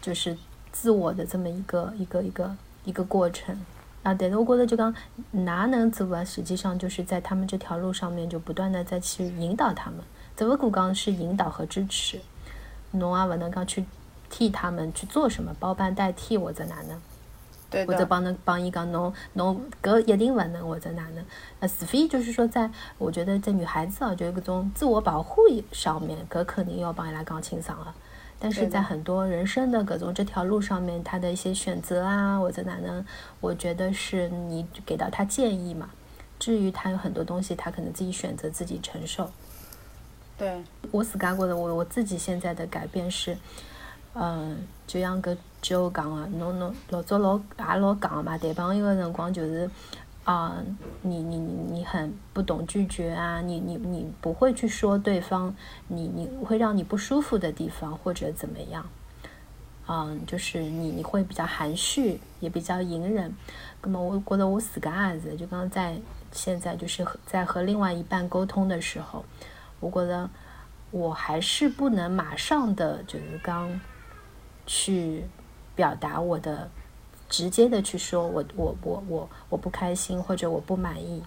[0.00, 0.36] 就是
[0.70, 2.54] 自我的这么一个一个一个
[2.86, 3.54] 一个过程
[4.02, 4.14] 啊。
[4.18, 4.94] 但是我觉得就讲
[5.32, 10.00] 哪能做啊，实际上就是在他们这条路上面就不断的在去引导他们，
[10.34, 12.18] 只不过讲是引导和支持，
[12.92, 13.84] 侬也不能讲去
[14.30, 16.98] 替他们去做什么，包办代替或者哪能。
[17.84, 21.24] 或者帮能帮伊讲侬侬搿一定勿能或者哪能？
[21.58, 27.92] 呃，除非就是说，在我觉得在女孩子啊，就搿种自我保护上面，搿肯定要帮伊拉讲清爽了。
[28.38, 33.04] 但是在很多人生的各种这条路上面，他的一些选择啊，或者哪能，
[33.40, 35.90] 我觉得是你给到他建议嘛。
[36.38, 39.30] 至于他有很多东西，他可能自己选择自己承受。
[40.36, 43.36] 对，我自家觉得我我自己现在的改变是，
[44.14, 45.36] 嗯，就像搿。
[45.62, 49.68] 就讲个，侬侬老早老也老讲个嘛，谈朋友个辰光就是，
[50.26, 50.62] 啊，
[51.02, 55.54] 你你你你很不懂拒绝啊，你你你不会去说对方，
[55.88, 58.86] 你你会让你不舒服的地方或者怎么样，
[59.86, 63.34] 嗯，就是你你会比较含蓄，也比较隐忍。
[63.82, 65.96] 那么我觉得我自家也是，就刚刚在
[66.32, 69.24] 现在就是在和另外一半沟通的时候，
[69.80, 70.28] 我觉得
[70.90, 73.80] 我还是不能马上的就是刚
[74.66, 75.24] 去。
[75.76, 76.70] 表达我的，
[77.28, 81.22] 直接的去说，我我我我我不开心或者我不满意，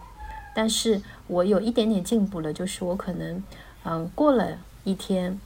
[0.55, 3.43] 但是我有一点点进步了，就是我可能，
[3.83, 5.39] 嗯，过了一天，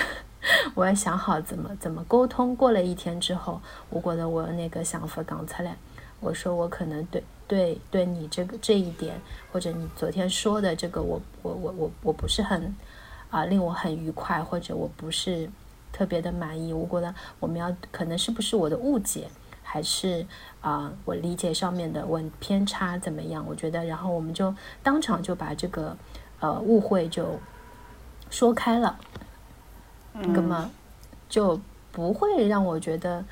[0.74, 2.54] 我要想好怎么怎么沟通。
[2.56, 5.76] 过了一天之后，我觉得我那个想法讲出来，
[6.20, 9.20] 我说我可能对对对你这个这一点，
[9.52, 12.74] 或者你昨天说的这个，我我我我我不是很
[13.30, 15.48] 啊令我很愉快，或者我不是。
[15.96, 19.28] 特别的满意，我觉得我们要可能是不是我的误解，
[19.64, 20.24] 还是
[20.60, 23.44] 啊我理解上面的问偏差怎么样？
[23.48, 25.96] 我觉得，然后我们就当场就把这个
[26.38, 27.40] 呃误会就
[28.30, 28.96] 说开了，
[30.12, 30.70] 那么
[31.28, 31.58] 就
[31.90, 33.24] 不会让我觉得，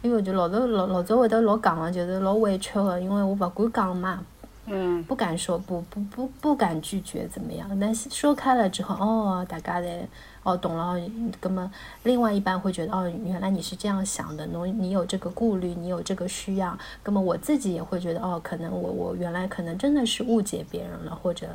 [0.00, 4.24] 因为我觉得老早老老早会得老讲的，就是老委屈的，因为我不敢讲嘛，
[4.66, 7.78] 嗯，不敢说不不不不敢拒绝怎么样？
[7.78, 10.08] 但是说开了之后，哦，大家的。
[10.42, 11.00] 哦，懂了。
[11.40, 11.72] 那么，
[12.02, 16.78] 另外一半会觉得，哦，原来你是这样想的，侬你有这个顾虑，你有这个需要。
[17.02, 21.48] 那么我自己也会觉得，哦，可能我我原来可能真的是误解别人了，或者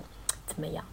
[0.47, 0.83] 怎么样。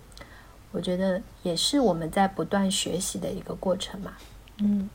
[0.73, 4.13] 我觉得也是我们在不断学习的一个过程嘛。
[4.59, 4.91] 嗯，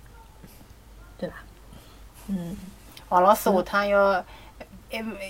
[1.17, 1.38] 对吧？
[2.27, 2.55] 嗯。
[3.10, 4.23] 王老师下趟要，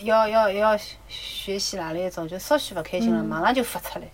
[0.04, 4.06] 要要要学习哪里一种，就稍许不开心了，马上就发出来。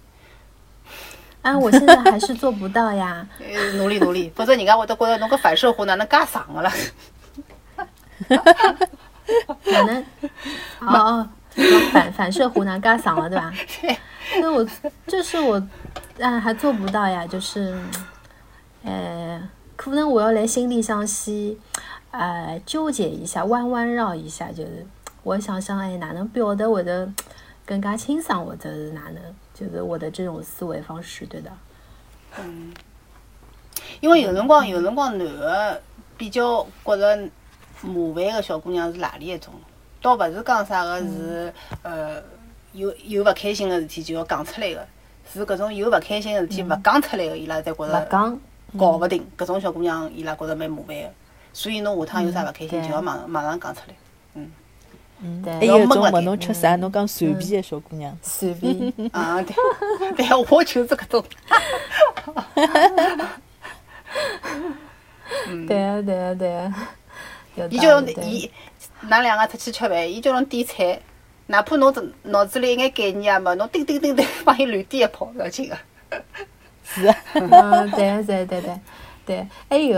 [1.41, 3.27] 啊，我现在还是做不到呀。
[3.77, 6.71] 努力努力，否则人家会得觉得侬个反射弧哪能介长个了？
[9.63, 10.05] 哪能？
[10.81, 11.29] 哦哦，
[11.93, 13.53] 反反射弧哪介长了，对吧？
[14.41, 14.67] 那我
[15.05, 15.55] 这是我，
[16.19, 17.25] 啊，还做不到呀。
[17.25, 17.79] 就是，
[18.83, 19.41] 呃，
[19.77, 21.55] 可能我要来心理上先，
[22.11, 24.85] 呃，纠结一下，弯弯绕一下，就是
[25.27, 27.11] 我想想，哎，哪能表达会得
[27.65, 29.21] 更加清爽，或者是哪能？
[29.53, 31.51] 就是我的这种思维方式，对的。
[32.39, 32.73] 嗯，
[33.99, 35.81] 因为有辰光，有辰光男个
[36.15, 37.29] 比较觉着
[37.81, 39.53] 麻烦个小姑娘是哪里一种？
[40.01, 42.23] 倒勿是讲啥个是呃
[42.71, 44.87] 有有勿开心个事体就要讲出来个，
[45.29, 48.39] 是搿种有勿开心个事体勿讲出来个，伊拉才觉着勿讲
[48.77, 49.27] 搞勿定。
[49.37, 51.09] 搿种小姑娘伊拉觉着蛮麻烦个，
[51.51, 53.95] 所以侬下趟有啥勿开心就要马马上讲出来。
[54.35, 54.49] 嗯。
[55.59, 59.55] 还有种问侬吃啥，侬讲随便的小姑娘，随便 啊， 对，
[60.15, 61.23] 对，我就是搿种。
[65.67, 66.87] 对啊，对啊，对啊。
[67.69, 68.49] 伊叫侬伊，
[69.09, 70.99] 㑚两个出去吃饭，伊叫侬点菜，
[71.47, 75.77] 哪怕侬这脑子里一眼概念也没，侬叮叮叮叮帮伊乱点一炮，要紧个。
[76.83, 77.15] 是啊。
[77.33, 78.79] 嗯，对对对对
[79.25, 79.97] 对，还有。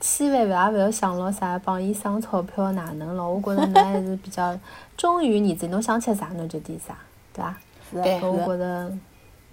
[0.00, 3.28] 千万也勿要想牢啥帮伊省钞票哪能咯？
[3.28, 4.56] 我觉着侬还是比较
[4.96, 6.96] 忠于你自己，侬想吃啥侬就点啥，
[7.32, 7.56] 对伐？
[7.90, 8.92] 是对，我觉着，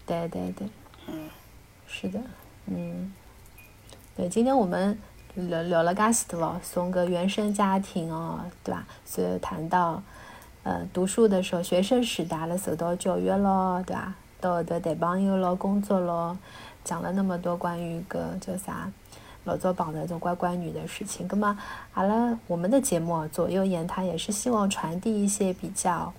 [0.05, 0.67] 对对对，
[1.07, 1.29] 嗯，
[1.87, 2.19] 是的，
[2.67, 3.11] 嗯，
[4.15, 4.97] 对，今天我们
[5.33, 8.83] 聊聊了噶许多咯，从个原生家庭哦，对伐？
[9.03, 10.03] 所以谈到，
[10.61, 14.13] 呃，读书的时候，学生时代了受到教育咯，对伐？
[14.39, 16.37] 到后头谈朋友咯，工作咯，
[16.83, 18.91] 讲了那么多关于个叫啥？
[19.45, 21.57] 老早绑的这种乖乖女的事情，那么
[21.91, 26.13] 好了，我们的节目左右言他也是希望传递一些比较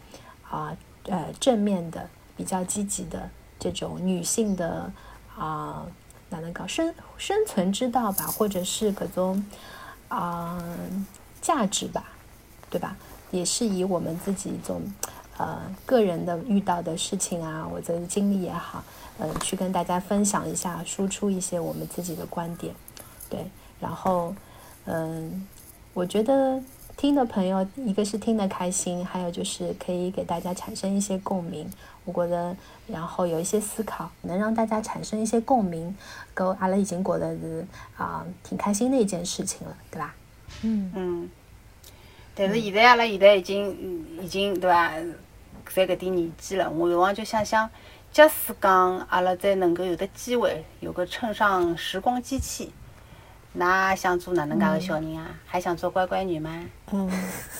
[0.49, 4.91] 啊呃正面的、比较积极的这种女性的
[5.37, 5.87] 啊
[6.31, 9.45] 哪能搞生生存之道吧，或者是各种
[10.09, 10.62] 啊
[11.43, 12.05] 价值吧，
[12.70, 12.97] 对吧？
[13.33, 14.81] 也是以我们自己一种
[15.37, 18.85] 呃个人的遇到的事情啊，或者经历也好，
[19.18, 22.72] 嗯、去跟大家分享一下，输出一些我们自己的观点，
[23.29, 23.45] 对，
[23.81, 24.35] 然后
[24.85, 25.47] 嗯，
[25.95, 26.62] 我觉得
[26.97, 31.70] 听的朋友，一个是听得开心，还有就是可以给大家产生一些共鸣。
[32.05, 32.57] 我觉得，
[32.87, 35.97] 然后有一些思考，能让大家产生一些共鸣，
[36.35, 37.66] 跟阿拉已经过得是
[37.97, 40.14] 啊、挺开心的一件事情了，对吧？
[40.62, 41.31] 嗯嗯，
[42.35, 44.93] 但是现在阿拉现在已经已经对吧？
[45.74, 47.68] 在搿点年纪了，我有辰光就想想，
[48.12, 52.72] 假使讲阿拉再能够有的机会，有个乘上时光机器，
[53.59, 55.30] 㑚想做哪能介个小人啊？
[55.46, 56.64] 还想做乖乖女吗？
[56.92, 57.11] 嗯，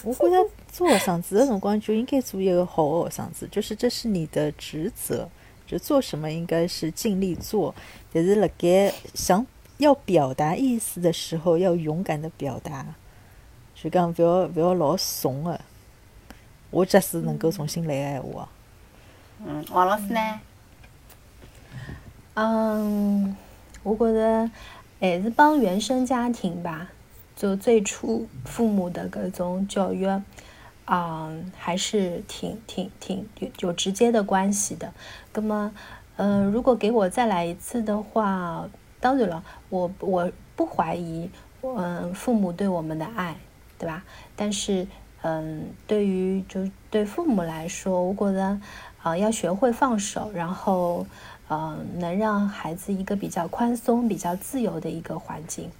[0.05, 5.29] 我觉得做学生子的辰光就应该做一个好的学生子，就是这是你的职责，
[5.67, 7.75] 就做什么应该是尽力做，
[8.13, 9.47] 但是辣盖想
[9.79, 12.85] 要表达意思的时候，要勇敢的表达，
[13.75, 15.61] 就讲不要不要老怂的。
[16.71, 18.49] 我假使能够重新来个闲话，
[19.47, 20.41] 嗯，王老师呢？
[22.35, 23.35] 嗯，
[23.83, 24.51] 我觉得
[24.99, 26.89] 还是帮原生家庭吧，
[27.37, 30.07] 就最初父母的各种教育，
[30.87, 34.93] 嗯，还是挺挺挺有有直接的关系的。
[35.35, 35.73] 那么，
[36.17, 38.69] 嗯，如果给我再来一次的话，
[38.99, 41.29] 当然了，我我不怀疑，
[41.61, 43.37] 嗯，父母对我们的爱，
[43.79, 44.03] 对吧？
[44.35, 44.87] 但是，
[45.21, 48.59] 嗯，对于就对父母来说，我觉得，
[49.03, 51.07] 啊、要学会放手，然后。
[51.49, 55.71] 呃，能让孩子一个比较宽松、比较自由的一个环境。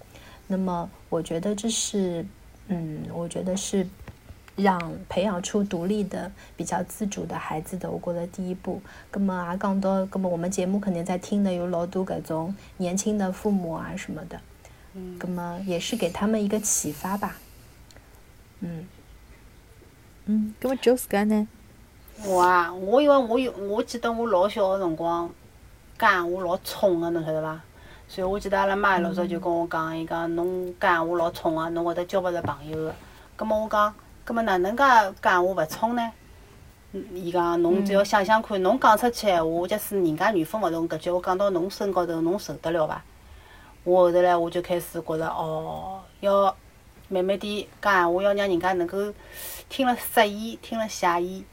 [0.47, 2.25] 那么，我觉得这是，
[2.69, 3.87] 嗯，我觉得是
[4.55, 8.81] 让培养出独立的、比较自主的孩子的，我国的第一步。
[9.13, 14.41] 那么啊，更多，那么我们节目肯定在听的有老多各种年轻的父母啊什么的，
[14.95, 17.37] 嗯那么也是给他们一个启发吧。
[18.61, 18.87] 嗯
[20.27, 21.47] 嗯，那么就自家呢？
[22.25, 25.31] 我啊，我因为我有，我记得我老小个辰光，
[25.99, 27.61] 讲闲话老冲个，侬晓得伐？
[28.09, 32.95] 所以我记得阿拉妈老早就跟我讲，伊讲侬讲闲话老冲个，侬会得交勿着朋友个。
[33.37, 33.95] 葛末我讲，
[34.25, 34.83] 葛末哪能介
[35.21, 36.13] 讲闲话勿冲呢？
[36.93, 43.03] 嗯伊讲侬只要想想看，侬讲出去闲话，假使人家缘分勿同，搿句话讲到侬身高头，侬受得了伐？
[43.85, 46.55] 我后头来我就开始觉着，哦，要
[47.09, 48.99] 慢慢点讲闲话，要让人家能够
[49.69, 51.45] 听了适意，听了写意。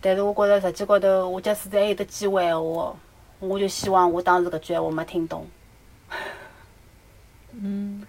[0.00, 2.94] 但是我觉着实际高头，我假使再有得机会闲话，
[3.40, 5.46] 我就希望我当时搿句闲话没听懂。
[7.60, 8.02] 嗯，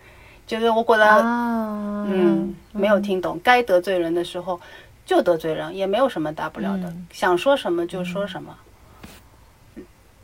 [0.46, 4.60] 就是我觉着，啊，嗯，没有听懂，该得罪人的时候
[5.06, 7.08] 就得罪人，也没有什么大不了的，嗯。
[7.12, 8.56] 想说什么就说什么。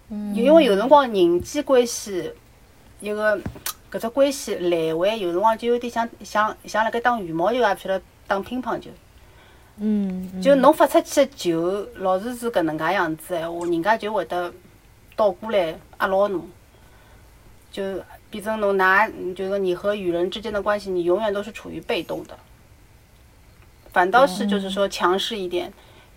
[0.10, 0.36] 嗯。
[0.36, 2.32] 因为有辰光人际关系，
[3.00, 3.38] 一个
[3.92, 8.92] 搿只关系来回，有辰光就有点像像像辣盖打羽毛球啊，譬如打乒乓球。
[9.78, 10.42] 嗯，嗯。
[10.42, 14.54] 就侬发出去的球，老是是搿能介样子闲话，人家就会得
[15.16, 16.50] 倒过来压牢侬，
[17.72, 17.84] 就
[18.30, 22.38] 变成侬拿就是你和与人之间的关系，你永远都是处于被动的。
[23.92, 25.72] 反倒是就是说强势一点，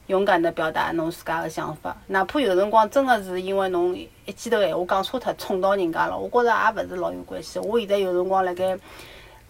[0.09, 7.61] 勇敢的表达侬自家的想法，哪怕有辰光真的是因为侬一记头闲话讲错脱，冲到人家了，我觉着也勿是老有关系。
[7.61, 8.77] 我现在有辰光辣盖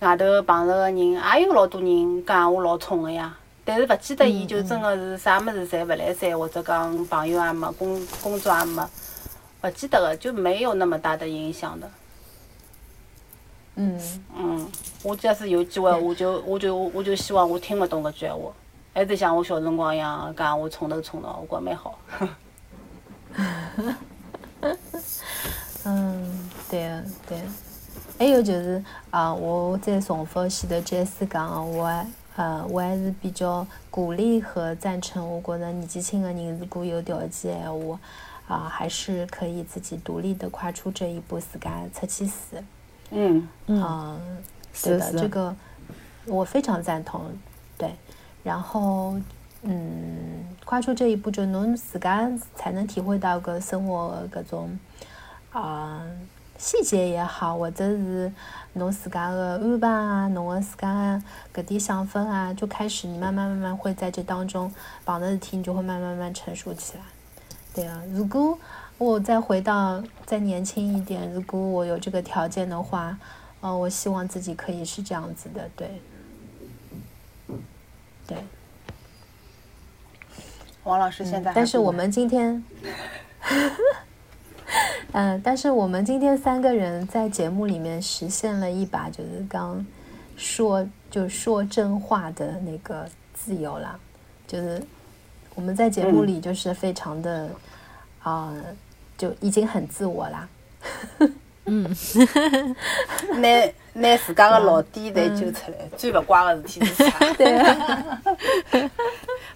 [0.00, 3.34] 外头碰着个人，也有老多人讲闲话老冲个呀。
[3.64, 8.82] 但是勿见得伊就真个是啥物事侪勿来三，或者讲朋友也没，工工作也没，
[9.62, 11.90] 勿记得个就没有那么大的影响的。
[13.74, 14.00] 嗯
[14.36, 14.68] 嗯，
[15.02, 18.52] 我假使有机会，我就我就我就希望我听勿懂搿句闲话，
[18.92, 21.98] 还是像我小辰光一样讲我冲头冲脑，我觉蛮好。
[25.84, 27.44] 嗯，对个对个。
[28.18, 35.24] 还有就是啊、我再重复前头 J.S 讲的，我还呃，我还是比较鼓励和赞成。
[35.24, 38.00] 我觉着年纪轻的人如果有条件闲话，
[38.48, 42.56] 啊、还是可以自己独立的跨出这一步，自家出去死。
[43.10, 44.20] 嗯嗯，嗯，
[44.82, 45.54] 对的，是是这个
[46.24, 47.30] 我非常赞同。
[47.76, 47.94] 对，
[48.42, 49.14] 然后
[49.62, 54.78] 嗯，跨出这一步，就侬自家才能体会到个生活的各种
[55.52, 56.02] 啊、
[56.56, 58.32] 细节也好，或者是
[58.72, 61.22] 侬自家的安排啊，侬的自家的
[61.62, 64.72] 搿点想法啊，就开始你慢慢慢慢会在这当中
[65.04, 67.04] 绑的事体，你就会慢慢慢慢成熟起来。
[67.78, 68.58] 对啊，如果
[68.98, 73.16] 我再回到再年轻一点，如果我有这个条件的话，
[73.60, 76.00] 呃，我希望自己可以是这样子的，对，
[78.26, 78.38] 对。
[80.82, 82.64] 王老师现在还但是我们今天，
[85.12, 89.86] 嗯，但是我们今天三个人在节目里面实现了一把就是刚
[90.36, 93.96] 说就说真话的那个自由啦，
[94.48, 94.82] 就是
[95.54, 97.50] 我们在节目里就是非常的
[98.28, 98.54] 啊、
[99.16, 100.48] 就已经很自我啦。
[103.38, 107.18] 拿拿自家个老底侪揪出来，最勿乖个事体是啥？
[107.36, 108.18] 对 啊，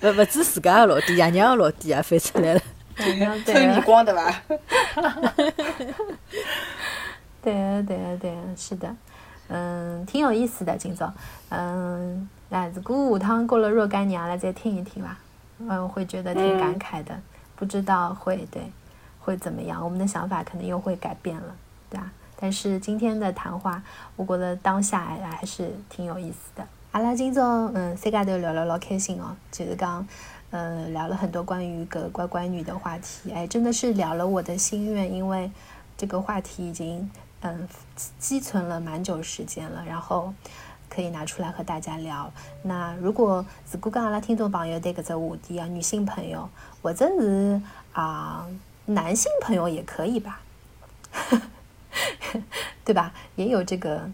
[0.02, 2.60] 勿勿止自家个老底，爷娘个老底也翻出来了。
[2.96, 4.42] 对啊，抽对啊，耳光对伐？
[7.42, 8.94] 对啊，对啊，对啊，是的，
[9.48, 11.10] 嗯，挺有意思的，今朝，
[11.48, 15.18] 嗯，那如果下趟过了若干年，了再听一听吧，
[15.58, 17.18] 嗯，会觉得挺感慨的，
[17.62, 18.60] 不知道会对
[19.20, 21.54] 会怎么样，我们的想法可能又会改变了，
[21.88, 22.10] 对吧？
[22.34, 23.80] 但是今天的谈话，
[24.16, 26.66] 我觉得当下还还是挺有意思的。
[26.90, 30.04] 阿拉今朝嗯，三家头聊了老开心哦，就是讲，
[30.50, 35.48] 呃，聊了很多关于个乖乖女的话题，哎，真的是聊了我的心愿，因为
[35.96, 37.08] 这个话题已经
[37.42, 37.68] 嗯
[38.18, 40.34] 积存了蛮久时间了，然后
[40.90, 42.28] 可以拿出来和大家聊。
[42.64, 46.48] 那如果如果讲阿拉听众朋友对搿只话题啊，女性朋友
[46.82, 47.62] 或者是
[47.92, 48.46] 啊、
[48.86, 50.40] 男性朋友也可以吧，
[52.84, 53.12] 对吧？
[53.36, 54.10] 也有这个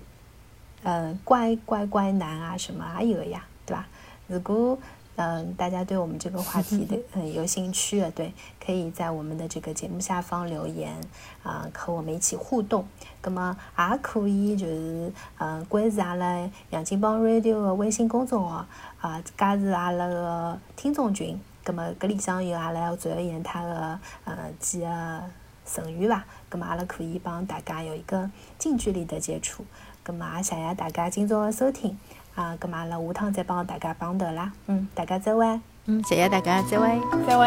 [0.83, 3.87] 呃乖乖乖男啊什么啊有呀，对吧？
[4.27, 4.79] 如果
[5.21, 8.33] 嗯、大家对我们这个话题 的嗯有兴趣的，对，
[8.64, 10.95] 可以在我们的这个节目下方留言
[11.43, 12.87] 啊、和我们一起互动。
[13.25, 18.64] 那么也可以就是嗯关注阿拉杨金帮 Radio 的微信公众号
[19.01, 21.41] 啊，加入阿拉个听众群。
[21.69, 25.23] 那么搿里向有阿拉主要演他的呃几个
[25.66, 29.62] 成员吧，那么阿拉可以帮大家有一个近距离的接触。
[30.07, 31.99] 那么也谢谢大家今朝个收听
[32.35, 35.61] 啊，那么阿拉下趟再帮大家碰头啦，嗯，大家再会。
[35.85, 36.99] 嗯，谢谢大家，再会。
[37.27, 37.47] 再会。